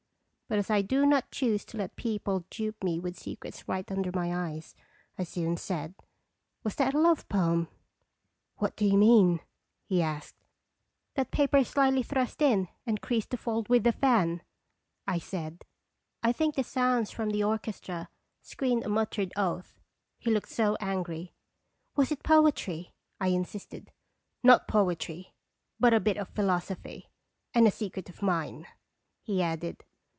But 0.51 0.59
as 0.59 0.69
I 0.69 0.81
do 0.81 1.05
not 1.05 1.31
choose 1.31 1.63
to 1.63 1.77
let 1.77 1.95
people 1.95 2.43
dupe 2.49 2.83
me 2.83 2.99
with 2.99 3.17
secrets 3.17 3.65
right 3.69 3.89
under 3.89 4.11
my 4.13 4.35
eyes, 4.49 4.75
I 5.17 5.23
soon 5.23 5.55
said:" 5.55 5.93
Was 6.65 6.75
that 6.75 6.93
a 6.93 6.99
love 6.99 7.29
poem 7.29 7.69
?""What 8.57 8.75
do 8.75 8.83
you 8.83 8.97
mean?" 8.97 9.39
he 9.87 10.01
asked." 10.01 10.35
That 11.15 11.31
paper 11.31 11.63
slyly 11.63 12.03
thrust 12.03 12.41
in 12.41 12.67
and 12.85 13.01
creased 13.01 13.29
to 13.29 13.37
fold 13.37 13.69
with 13.69 13.85
the 13.85 13.93
fan," 13.93 14.41
I 15.07 15.19
said. 15.19 15.63
I 16.21 16.33
think 16.33 16.55
the 16.55 16.65
sounds 16.65 17.11
from 17.11 17.29
the 17.29 17.45
orchestra 17.45 18.09
screened 18.41 18.83
a 18.85 18.89
muttered 18.89 19.31
oath, 19.37 19.79
he 20.19 20.29
looked 20.31 20.49
so 20.49 20.75
angry." 20.81 21.33
Was 21.95 22.11
it 22.11 22.23
poetry?" 22.23 22.91
I 23.21 23.27
insisted." 23.29 23.89
Not 24.43 24.67
poetry, 24.67 25.33
but 25.79 25.93
a 25.93 26.01
bit 26.01 26.17
of 26.17 26.27
philosophy 26.27 27.09
and 27.53 27.65
a 27.69 27.71
secret 27.71 28.09
of 28.09 28.21
mine," 28.21 28.67
he 29.23 29.41
added. 29.41 29.85